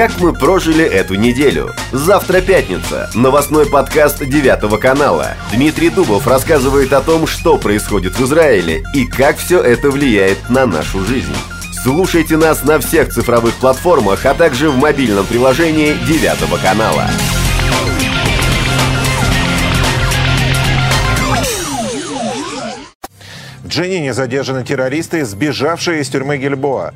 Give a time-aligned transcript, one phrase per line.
[0.00, 1.74] как мы прожили эту неделю.
[1.92, 3.10] Завтра пятница.
[3.14, 5.34] Новостной подкаст 9 канала.
[5.52, 10.64] Дмитрий Дубов рассказывает о том, что происходит в Израиле и как все это влияет на
[10.64, 11.36] нашу жизнь.
[11.82, 17.04] Слушайте нас на всех цифровых платформах, а также в мобильном приложении 9 канала.
[23.62, 26.94] В Дженине задержаны террористы, сбежавшие из тюрьмы Гельбоа.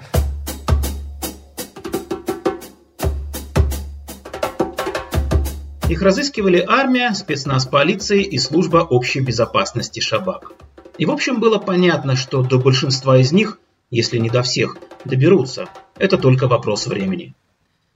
[5.95, 10.51] Их разыскивали армия, спецназ полиции и служба общей безопасности Шабак.
[10.99, 13.61] И в общем было понятно, что до большинства из них,
[13.93, 15.69] если не до всех, доберутся.
[15.97, 17.37] Это только вопрос времени.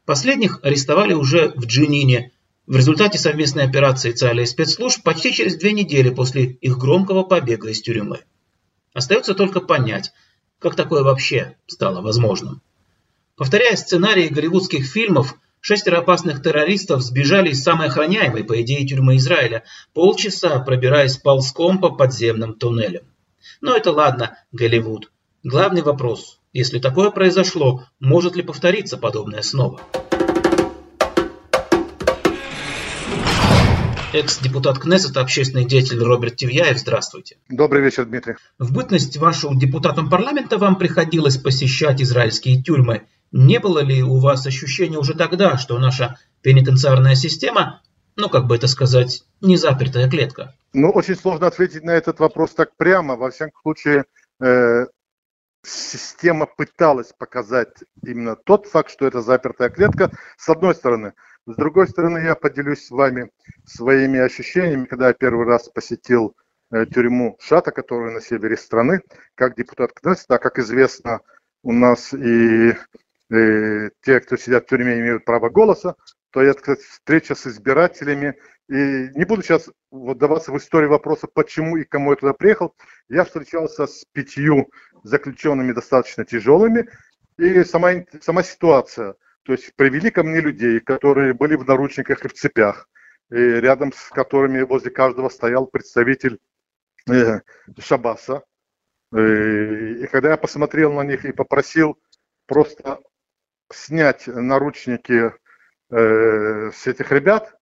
[0.04, 2.30] Последних арестовали уже в Джинине
[2.68, 7.68] в результате совместной операции ЦАЛИ и спецслужб почти через две недели после их громкого побега
[7.68, 8.20] из тюрьмы.
[8.94, 10.12] Остается только понять,
[10.60, 12.62] как такое вообще стало возможным.
[13.34, 19.64] Повторяя сценарии голливудских фильмов, Шестеро опасных террористов сбежали из самой охраняемой, по идее, тюрьмы Израиля,
[19.92, 23.04] полчаса пробираясь ползком по подземным туннелям.
[23.60, 25.10] Но это ладно, Голливуд.
[25.42, 29.80] Главный вопрос, если такое произошло, может ли повториться подобное снова?
[34.12, 37.36] Экс-депутат Кнессета, общественный деятель Роберт Тивьяев, здравствуйте.
[37.48, 38.36] Добрый вечер, Дмитрий.
[38.58, 44.46] В бытность вашу депутатом парламента вам приходилось посещать израильские тюрьмы– не было ли у вас
[44.46, 47.82] ощущения уже тогда, что наша пенитенциарная система,
[48.16, 50.54] ну, как бы это сказать, не запертая клетка?
[50.72, 53.16] Ну, очень сложно ответить на этот вопрос так прямо.
[53.16, 54.04] Во всяком случае,
[54.40, 54.86] э,
[55.62, 61.12] система пыталась показать именно тот факт, что это запертая клетка, с одной стороны.
[61.46, 63.30] С другой стороны, я поделюсь с вами
[63.64, 66.36] своими ощущениями, когда я первый раз посетил
[66.70, 69.00] э, тюрьму Шата, которая на севере страны,
[69.34, 71.20] как депутат Кнессета, а как известно,
[71.62, 72.74] у нас и
[73.30, 75.94] э, те, кто сидят в тюрьме, имеют право голоса,
[76.30, 78.36] то кстати, встреча с избирателями.
[78.68, 78.74] И
[79.14, 82.74] не буду сейчас вдаваться в историю вопроса, почему и кому я туда приехал.
[83.08, 84.70] Я встречался с пятью
[85.02, 86.86] заключенными достаточно тяжелыми.
[87.38, 89.14] И сама, сама ситуация.
[89.44, 92.88] То есть привели ко мне людей, которые были в наручниках и в цепях,
[93.30, 96.38] и рядом с которыми возле каждого стоял представитель
[97.10, 97.40] э,
[97.78, 98.42] Шабаса.
[99.14, 101.98] Э, и когда я посмотрел на них и попросил
[102.46, 103.00] просто
[103.72, 105.32] снять наручники
[105.90, 107.54] э, с этих ребят,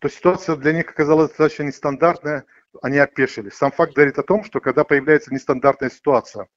[0.00, 2.44] то ситуация для них оказалась достаточно нестандартная,
[2.82, 3.50] они опешили.
[3.50, 6.48] Сам факт говорит о том, что когда появляется нестандартная ситуация,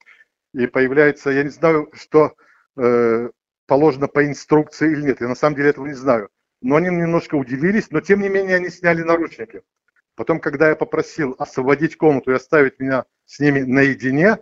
[0.52, 2.34] и появляется, я не знаю, что
[2.76, 3.30] э,
[3.66, 6.28] положено по инструкции или нет, я на самом деле этого не знаю,
[6.60, 9.62] но они немножко удивились, но тем не менее они сняли наручники.
[10.16, 14.38] Потом, когда я попросил освободить комнату и оставить меня с ними наедине,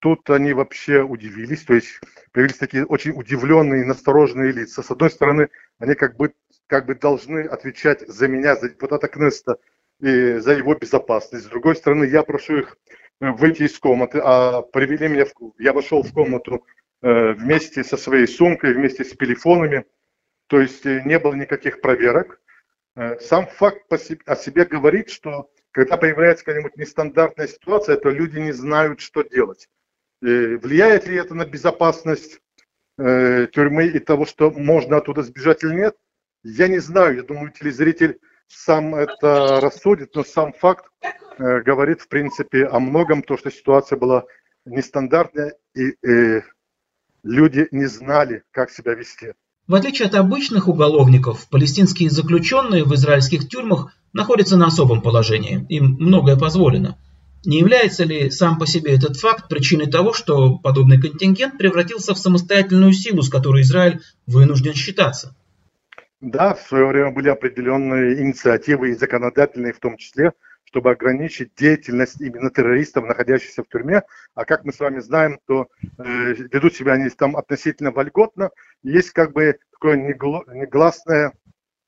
[0.00, 2.00] тут они вообще удивились, то есть
[2.32, 4.82] появились такие очень удивленные, настороженные лица.
[4.82, 6.32] С одной стороны, они как бы,
[6.66, 9.58] как бы должны отвечать за меня, за депутата Кнеста
[10.00, 11.44] и за его безопасность.
[11.44, 12.76] С другой стороны, я прошу их
[13.20, 16.64] э, выйти из комнаты, а привели меня, в, я вошел в комнату
[17.02, 19.84] э, вместе со своей сумкой, вместе с телефонами,
[20.46, 22.40] то есть э, не было никаких проверок.
[22.96, 28.52] Э, сам факт о себе говорит, что когда появляется какая-нибудь нестандартная ситуация, то люди не
[28.52, 29.68] знают, что делать.
[30.22, 32.40] Э, влияет ли это на безопасность
[32.98, 35.96] э, тюрьмы и того, что можно оттуда сбежать или нет?
[36.42, 37.16] Я не знаю.
[37.16, 43.22] Я думаю, телезритель сам это рассудит, но сам факт э, говорит, в принципе, о многом,
[43.22, 44.24] то, что ситуация была
[44.66, 46.42] нестандартная, и э,
[47.22, 49.32] люди не знали, как себя вести.
[49.66, 55.64] В отличие от обычных уголовников, палестинские заключенные в израильских тюрьмах находятся на особом положении.
[55.70, 56.98] Им многое позволено–
[57.44, 62.18] не является ли сам по себе этот факт причиной того, что подобный контингент превратился в
[62.18, 65.34] самостоятельную силу, с которой Израиль вынужден считаться?
[66.20, 70.32] Да, в свое время были определенные инициативы и законодательные в том числе,
[70.64, 74.02] чтобы ограничить деятельность именно террористов, находящихся в тюрьме.
[74.34, 78.50] А как мы с вами знаем, то э, ведут себя они там относительно вольготно.
[78.82, 81.32] Есть как бы такое негласное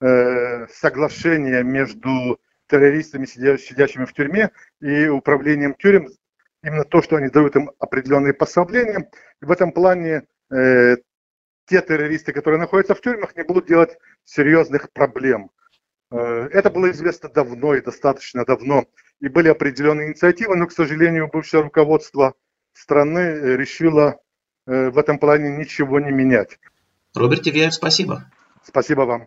[0.00, 2.40] э, соглашение между
[2.72, 6.08] террористами, сидящими в тюрьме, и управлением тюрем,
[6.64, 9.10] именно то, что они дают им определенные послабления.
[9.42, 10.96] И в этом плане э,
[11.66, 15.50] те террористы, которые находятся в тюрьмах, не будут делать серьезных проблем.
[16.10, 18.86] Э, это было известно давно и достаточно давно.
[19.20, 22.34] И были определенные инициативы, но, к сожалению, бывшее руководство
[22.72, 24.18] страны решило
[24.66, 26.58] э, в этом плане ничего не менять.
[27.14, 28.24] Роберт Тивяев, спасибо.
[28.64, 29.26] Спасибо вам.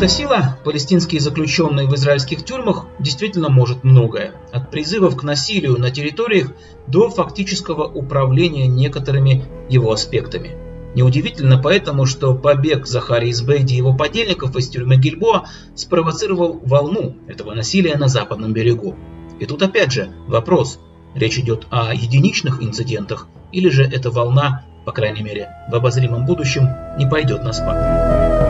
[0.00, 4.32] Эта сила, палестинские заключенные в израильских тюрьмах, действительно может многое.
[4.50, 6.52] От призывов к насилию на территориях
[6.86, 10.56] до фактического управления некоторыми его аспектами.
[10.94, 15.44] Неудивительно поэтому, что побег Захари Избейди и его подельников из тюрьмы Гильбоа
[15.74, 18.96] спровоцировал волну этого насилия на западном берегу.
[19.38, 20.80] И тут опять же вопрос,
[21.14, 26.70] речь идет о единичных инцидентах или же эта волна, по крайней мере в обозримом будущем,
[26.96, 28.49] не пойдет на спад.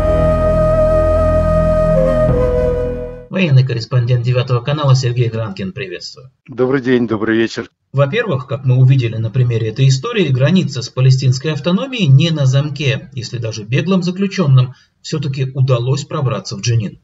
[3.41, 6.31] Военный корреспондент Девятого канала Сергей Гранкин, приветствую.
[6.47, 7.71] Добрый день, добрый вечер.
[7.91, 13.09] Во-первых, как мы увидели на примере этой истории, граница с палестинской автономией не на замке,
[13.15, 17.01] если даже беглым заключенным все-таки удалось пробраться в Дженин.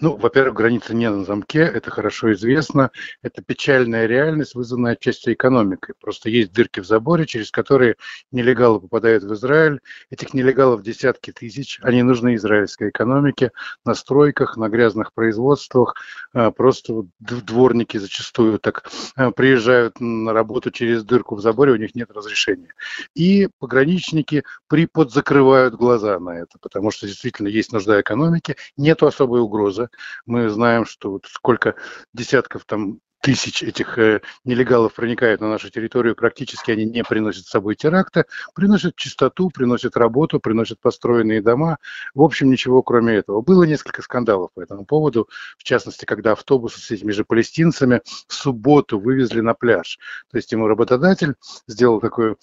[0.00, 2.90] Ну, во-первых, граница не на замке, это хорошо известно.
[3.22, 5.94] Это печальная реальность, вызванная отчасти экономикой.
[6.00, 7.96] Просто есть дырки в заборе, через которые
[8.30, 9.80] нелегалы попадают в Израиль.
[10.10, 11.78] Этих нелегалов десятки тысяч.
[11.82, 13.52] Они нужны израильской экономике,
[13.84, 15.94] на стройках, на грязных производствах.
[16.32, 21.94] А, просто дворники зачастую так а, приезжают на работу через дырку в заборе, у них
[21.94, 22.74] нет разрешения.
[23.14, 29.61] И пограничники приподзакрывают глаза на это, потому что действительно есть нужда экономики, нет особой угрозы
[29.62, 29.90] угроза.
[30.26, 31.74] Мы знаем, что вот сколько
[32.12, 37.50] десятков там тысяч этих э, нелегалов проникают на нашу территорию, практически они не приносят с
[37.50, 41.78] собой теракта, приносят чистоту, приносят работу, приносят построенные дома.
[42.14, 43.40] В общем, ничего кроме этого.
[43.40, 48.34] Было несколько скандалов по этому поводу, в частности, когда автобусы с этими же палестинцами в
[48.34, 50.00] субботу вывезли на пляж.
[50.32, 51.36] То есть ему работодатель
[51.68, 52.34] сделал такой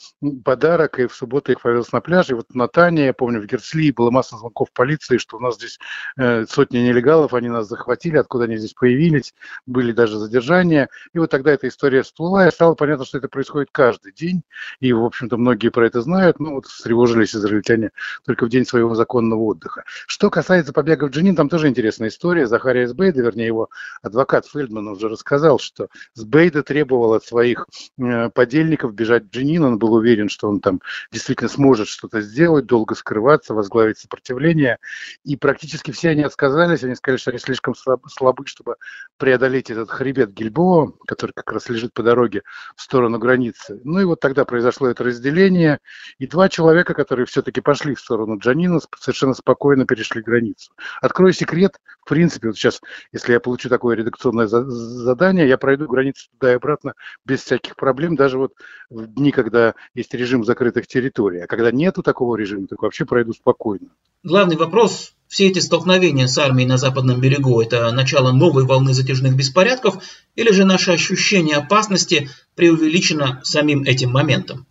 [0.46, 2.30] подарок, и в субботу их повез на пляж.
[2.30, 5.56] И вот в Натане, я помню, в Герцлии было масса звонков полиции, что у нас
[5.56, 5.78] здесь
[6.18, 9.34] э, сотни нелегалов, они нас захватили, откуда они здесь появились,
[9.66, 10.90] были даже задержания движения.
[11.14, 14.44] И вот тогда эта история всплыла, и стало понятно, что это происходит каждый день.
[14.80, 16.40] И, в общем-то, многие про это знают.
[16.40, 17.92] Ну, вот встревожились израильтяне
[18.26, 19.84] только в день своего законного отдыха.
[20.08, 22.48] Что касается побега в Джинин, там тоже интересная история.
[22.48, 23.70] Захария Сбейда, вернее, его
[24.02, 27.68] адвокат Фельдман уже рассказал, что Сбейда требовал от своих
[27.98, 29.64] э, подельников бежать в Джинин.
[29.64, 30.82] Он был уверен, что он там
[31.12, 34.78] действительно сможет что-то сделать, долго скрываться, возглавить сопротивление.
[35.24, 36.84] И практически все они отказались.
[36.84, 38.76] Они сказали, что они слишком слабы, чтобы
[39.18, 42.44] преодолеть этот хребет Гильбо СБО, который как раз лежит по дороге
[42.76, 43.80] в сторону границы.
[43.84, 45.80] Ну и вот тогда произошло это разделение,
[46.18, 50.72] и два человека, которые все-таки пошли в сторону Джанина, совершенно спокойно перешли границу.
[51.02, 56.30] Открою секрет, в принципе, вот сейчас, если я получу такое редакционное задание, я пройду границу
[56.32, 56.94] туда и обратно
[57.26, 58.54] без всяких проблем, даже вот
[58.90, 61.40] в дни, когда есть режим закрытых территорий.
[61.40, 63.90] А когда нету такого режима, так вообще пройду спокойно.
[64.24, 69.36] Главный вопрос все эти столкновения с армией на западном берегу– это начало новой волны затяжных
[69.36, 70.04] беспорядков
[70.36, 74.66] или же наше ощущение опасности преувеличено самим этим моментом?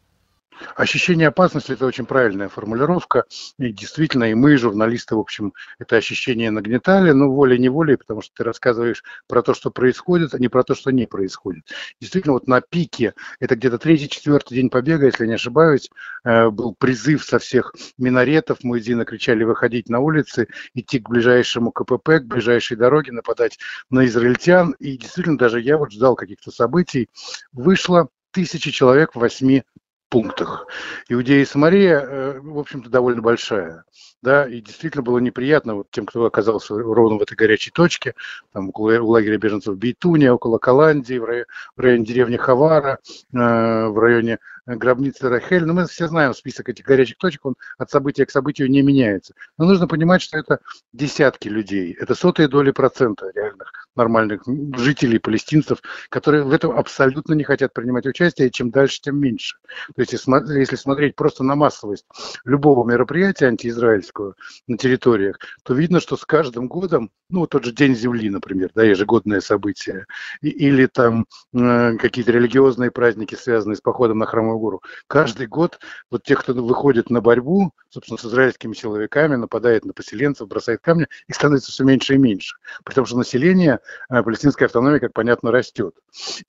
[0.75, 3.25] Ощущение опасности– это очень правильная формулировка.
[3.58, 8.44] И действительно, и мы, журналисты, в общем, это ощущение нагнетали, но волей-неволей, потому что ты
[8.44, 11.64] рассказываешь про то, что происходит, а не про то, что не происходит.
[12.00, 15.90] Действительно, вот на пике, это где-то третий-четвертый день побега, если не ошибаюсь,
[16.25, 22.20] э, был призыв со всех минаретов, муэдзины кричали выходить на улицы, идти к ближайшему КПП,
[22.20, 23.58] к ближайшей дороге, нападать
[23.90, 24.72] на израильтян.
[24.78, 27.08] И действительно, даже я вот ждал каких-то событий.
[27.52, 29.64] Вышло тысячи человек в восьми
[30.08, 30.66] пунктах.
[31.08, 33.84] Иудея и Самария, э, в общем-то, довольно большая.
[34.20, 38.15] Да, и действительно было неприятно вот тем, кто оказался ровно в этой горячей точке,
[38.53, 41.46] там около лагеря беженцев в Бейтуне, около Каландии, в районе,
[41.77, 42.98] в районе деревни Хавара,
[43.32, 44.38] э, в районе
[44.77, 45.65] гробницы Рахель.
[45.65, 49.34] Но мы все знаем список этих горячих точек, он от события к событию не меняется.
[49.56, 50.60] Но нужно понимать, что это
[50.93, 54.43] десятки людей, это сотые доли процента реальных нормальных
[54.77, 59.56] жителей, палестинцев, которые в этом абсолютно не хотят принимать участие, и чем дальше, тем меньше.
[59.94, 62.06] То есть, если смотреть просто на массовость
[62.44, 64.34] любого мероприятия антиизраильского
[64.67, 68.84] на территориях, то видно, что с каждым годом, ну, тот же День Земли, например, да,
[68.84, 70.06] ежегодное событие,
[70.41, 75.79] или там э, какие-то религиозные праздники, связанные с походом на Храмовую гору, каждый год
[76.10, 81.06] вот те, кто выходит на борьбу, собственно, с израильскими силовиками, нападает на поселенцев, бросает камни,
[81.27, 82.56] их становится все меньше и меньше.
[82.84, 85.94] Потому что население Э, палестинская автономия, как понятно, растет.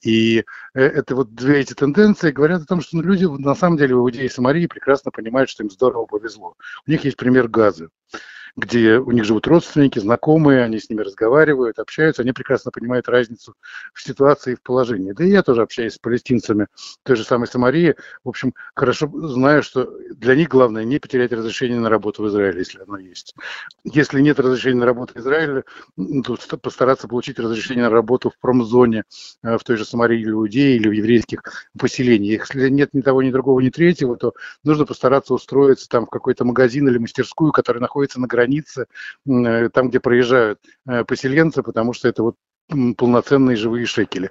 [0.02, 0.40] И
[0.74, 3.96] э, это вот две эти тенденции говорят о том, что ну, люди на самом деле
[3.96, 6.56] в Иудее и Самарии прекрасно понимают, что им здорово повезло.
[6.88, 7.90] У них есть пример газа
[8.56, 13.56] где у них живут родственники, знакомые, они с ними разговаривают, общаются, они прекрасно понимают разницу
[13.94, 15.12] в ситуации и в положении.
[15.12, 16.68] Да и я тоже общаюсь с палестинцами
[17.04, 17.96] той же самой Самарии.
[18.24, 22.60] В общем, хорошо знаю, что для них главное не потерять разрешение на работу в Израиле,
[22.60, 23.36] если оно есть.
[23.84, 25.64] Если нет разрешения на работу в Израиле,
[26.26, 29.04] то постараться получить разрешение на работу в промзоне
[29.44, 31.42] э, в той же Самарии или Иудее, или в еврейских
[31.78, 32.48] поселениях.
[32.54, 36.46] Если нет ни того, ни другого, ни третьего, то нужно постараться устроиться там в какой-то
[36.46, 38.88] магазин или мастерскую, который находится на границе границы,
[39.26, 40.60] там, где проезжают
[41.08, 42.36] поселенцы, потому что это вот
[42.98, 44.30] полноценные живые шекели.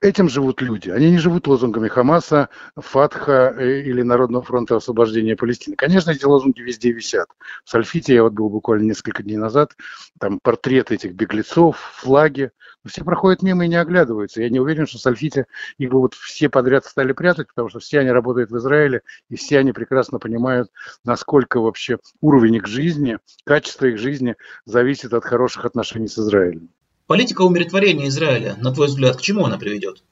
[0.00, 0.90] Этим живут люди.
[0.90, 5.76] Они не живут лозунгами Хамаса, Фатха э, или Народного фронта освобождения Палестины.
[5.76, 7.28] Конечно, эти лозунги везде висят.
[7.64, 9.74] В Сальфите я вот был буквально несколько дней назад,
[10.20, 12.50] там портреты этих беглецов, флаги.
[12.84, 14.42] Все проходят мимо и не оглядываются.
[14.42, 15.46] Я не уверен, что Сальфите
[15.78, 19.36] их бы вот все подряд стали прятать, потому что все они работают в Израиле, и
[19.36, 20.70] все они прекрасно понимают,
[21.04, 24.36] насколько вообще уровень их жизни, качество их жизни
[24.66, 26.68] зависит от хороших отношений с Израилем.
[27.06, 30.02] Политика умиротворения Израиля, на твой взгляд, к чему она приведет?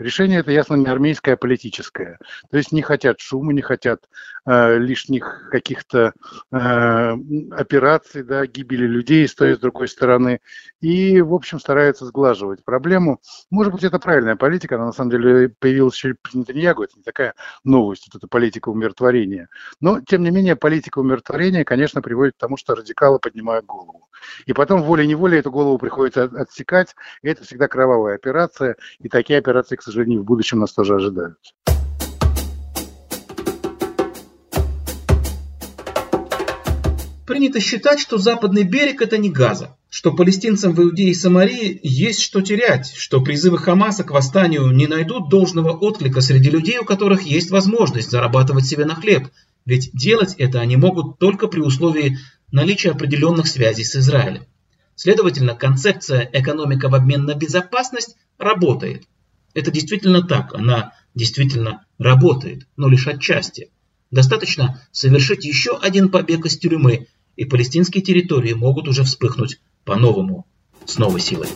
[0.00, 2.18] Решение это ясно не армейское, а политическое.
[2.50, 4.08] То есть не хотят шума, не хотят
[4.46, 6.14] э, лишних каких-то
[6.50, 7.16] э,
[7.50, 10.40] операций, да, гибели людей с с другой стороны.
[10.80, 13.20] И, в общем, стараются сглаживать проблему.
[13.50, 17.02] Может быть, это правильная политика, она на самом деле появилась еще при Нетаньягу, это не
[17.02, 19.48] такая новость, вот эта политика умиротворения.
[19.82, 24.08] Но, тем не менее, политика умиротворения, конечно, приводит к тому, что радикалы поднимают голову.
[24.46, 29.76] И потом волей-неволей эту голову приходится отсекать, и это всегда кровавая операция, и такие операции,
[29.76, 31.36] к сожалению, в будущем нас тоже ожидают.
[37.26, 42.22] Принято считать, что западный берег– это не Газа, что палестинцам в Иудее и Самарии есть
[42.22, 47.22] что терять, что призывы Хамаса к восстанию не найдут должного отклика среди людей, у которых
[47.22, 49.28] есть возможность зарабатывать себе на хлеб,
[49.64, 52.18] ведь делать это они могут только при условии
[52.50, 54.44] наличия определенных связей с Израилем.
[54.96, 59.04] Следовательно, концепция экономика в обмен на безопасность работает.
[59.54, 63.70] Это действительно так, она действительно работает, но лишь отчасти.
[64.10, 70.46] Достаточно совершить еще один побег из тюрьмы, и палестинские территории могут уже вспыхнуть по-новому,
[70.84, 71.48] с новой силой.